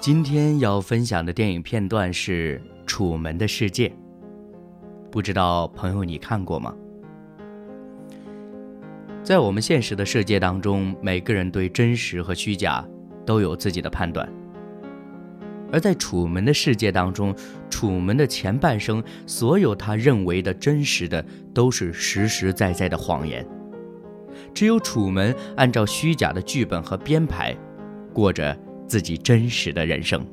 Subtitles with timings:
[0.00, 3.86] 今天要分享的电影片段是《楚门的世界》，
[5.10, 6.74] 不知道朋友你看过吗？
[9.22, 12.82] 在我们现实的世界当中，每个人对真实和虚假
[13.26, 14.26] 都有自己的判断。
[15.70, 17.34] 而在楚门的世界当中，
[17.68, 23.46] 楚门的前半生，所有他认为的真实的，都是实实在在的谎言。
[24.54, 27.54] 只有楚门按照虚假的剧本和编排，
[28.14, 28.58] 过着
[28.90, 30.26] 自己真实的人生。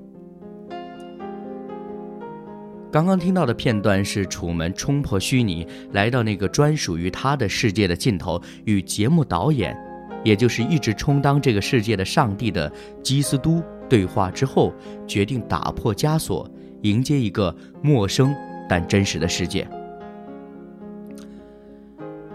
[2.92, 9.78] 刚刚听到的片段是楚门冲破虚拟，来到那个专属于他的世界的尽头，与节目导演，
[10.24, 12.72] 也就是一直充当这个世界的上帝的
[13.04, 14.74] 基斯都对话之后，
[15.06, 16.50] 决定打破枷锁，
[16.82, 18.34] 迎接一个陌生
[18.68, 19.68] 但真实的世界。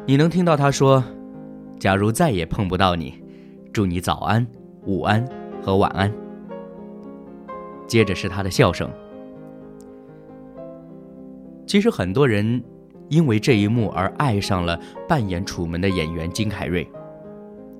[0.07, 1.03] 你能听到他说
[1.81, 3.15] ：“假如再也碰不到你，
[3.73, 4.47] 祝你早安、
[4.85, 5.27] 午安
[5.61, 6.13] 和晚安。”
[7.93, 8.91] 接着是他的笑声。
[11.67, 12.65] 其实很多人
[13.11, 16.91] 因为这一幕而爱上了扮演楚门的演员金凯瑞，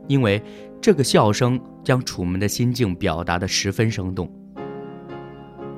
[0.07, 0.43] 因为
[0.83, 4.31] 这个笑声将楚门的心境表达的十分生动。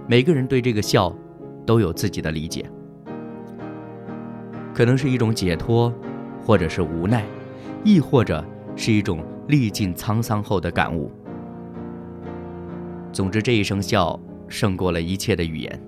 [0.08, 1.16] 每个人对这个笑
[1.64, 2.68] 都有自己的理解，
[4.74, 5.94] 可能是一种解脱，
[6.44, 7.24] 或者是无奈，
[7.84, 8.44] 亦或者
[8.74, 11.08] 是一种历尽沧桑后的感悟。
[13.14, 15.80] 总之，这一声笑胜过了一切的语言。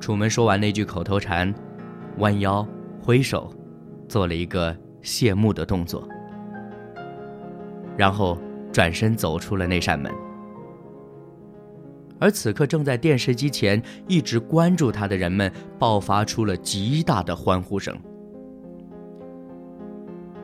[0.00, 1.54] 楚门说完那句口头禅，
[2.16, 2.66] 弯腰
[3.02, 3.52] 挥手，
[4.08, 6.08] 做了一个谢幕的动作，
[7.98, 8.38] 然后
[8.72, 10.10] 转身走出了那扇门。
[12.18, 17.94] 而此刻正在电视机前一直关注他的人们，爆发出了极大的欢呼声。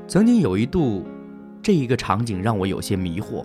[0.06, 1.03] 曾经有一度，
[1.62, 3.42] 这一个场景让我有些迷惑。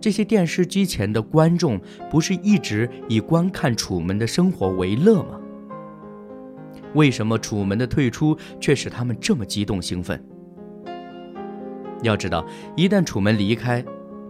[0.00, 5.40] 这些电视机前的观众不是一直以观看楚门的生活为乐吗？
[6.94, 10.22] 为什么楚门的退出却使他们这么激动兴奋？
[12.02, 13.84] 要知道，一旦楚门离开，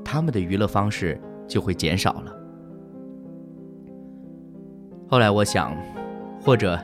[0.04, 2.34] 他们的娱乐方式就会减少了。
[5.06, 5.76] 后来我想，
[6.40, 6.78] 或者，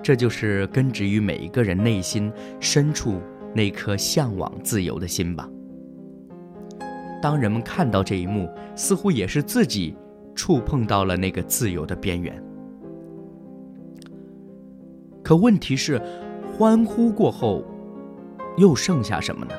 [0.00, 3.20] 这就是根植于每一个人内心深处
[3.52, 5.48] 那颗向往自由的心吧。
[7.20, 9.96] 当人们看到这一幕，似乎也是自己
[10.34, 12.42] 触碰到了那个自由的边缘。
[15.22, 16.00] 可问题是，
[16.56, 17.64] 欢呼过后，
[18.56, 19.54] 又剩下什么呢？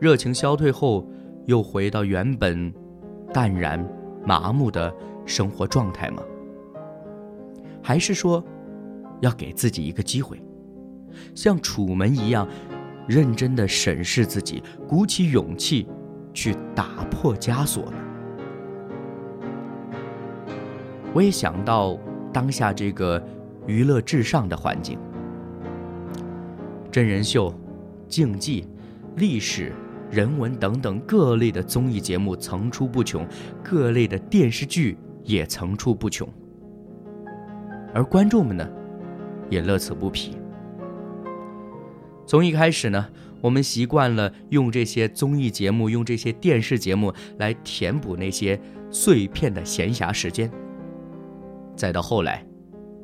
[0.00, 1.06] 热情消退后，
[1.46, 2.72] 又回到原本
[3.32, 3.86] 淡然、
[4.24, 4.92] 麻木的
[5.26, 6.22] 生活状态吗？
[7.82, 8.42] 还是说，
[9.20, 10.42] 要给自己一个机会，
[11.34, 12.48] 像楚门一样，
[13.06, 15.86] 认真的审视自己，鼓起勇气？
[16.38, 17.98] 去打破枷锁呢？
[21.12, 21.98] 我也想到
[22.32, 23.20] 当下这个
[23.66, 24.96] 娱乐至上的环境，
[26.92, 27.52] 真人秀、
[28.06, 28.68] 竞技、
[29.16, 29.72] 历史、
[30.12, 33.26] 人文等等各类的综艺节目层出不穷，
[33.60, 36.28] 各类的电视剧也层出不穷，
[37.92, 38.64] 而观众们呢，
[39.50, 40.38] 也乐此不疲。
[42.24, 43.04] 从一开始呢。
[43.40, 50.50] 我们习惯了用这些综艺节目、用这些电视节目来填补那些碎片的闲暇时间。
[51.76, 52.44] 再到后来，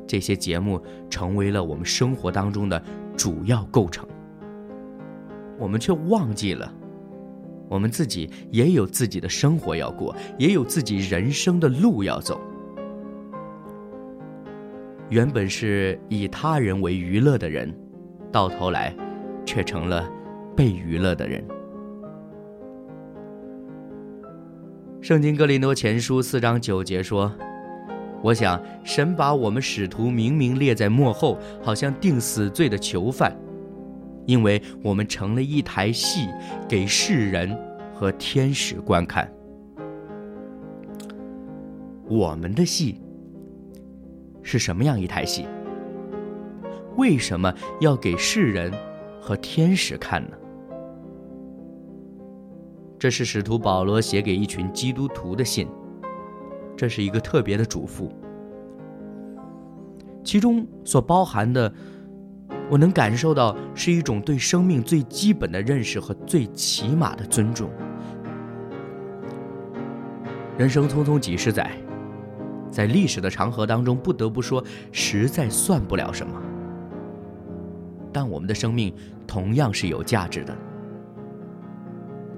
[0.06, 2.82] 这些节目成为了我们生活当中的
[3.16, 4.06] 主要构成。
[5.58, 6.72] 我们却忘记了，
[7.68, 12.40] 我们自己也有自己的生活要过，也有自己人生的路要走。
[15.10, 17.72] 原本是以他人为娱乐的人，
[18.32, 18.92] 到头来，
[19.46, 20.10] 却成了
[20.56, 21.44] 被娱乐的人。
[25.00, 27.30] 圣经格林多前书四章九节说
[28.22, 33.36] ：“我想神把我们使徒明明列在幕后，好像定死罪的囚犯，
[34.26, 36.28] 因为我们成了一台戏，
[36.68, 37.54] 给世人
[37.94, 39.30] 和天使观看。
[42.08, 43.00] 我们的戏。”
[44.46, 45.46] 是什么样一台戏？
[46.96, 48.70] 为什么要给世人
[49.18, 50.36] 和天使看呢？
[53.04, 55.68] 这是使徒保罗写给一群基督徒的信，
[56.74, 58.08] 这是一个特别的嘱咐，
[60.24, 61.70] 其中所包含的，
[62.70, 67.68] 我能感受到是一种对生命最基本的认识和最起码的尊重。
[70.56, 71.70] 人生匆匆几十载。
[72.70, 76.40] 在历史的长河当中，不得不说，实在算不了什么。
[78.10, 78.94] 但我们的生命
[79.26, 80.56] 同样是有价值的，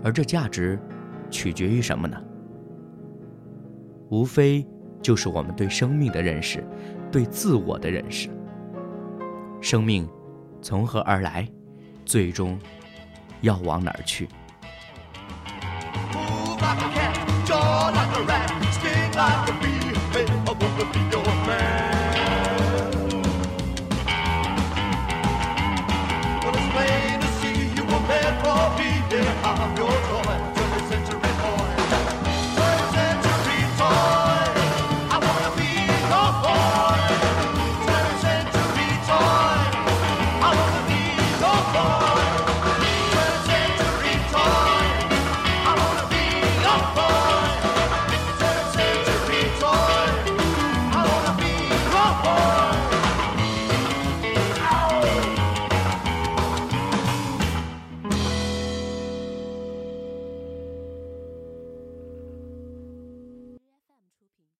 [0.06, 0.79] 而这价值
[1.32, 2.17] 取决于什么呢？
[4.08, 4.64] 无非
[5.03, 6.64] 就是我们对生命的认识，
[7.11, 8.31] 对自我的认识。
[9.61, 10.08] 生命
[10.62, 11.49] 从何而来？
[12.05, 12.56] 最终
[13.41, 14.29] 要往哪儿去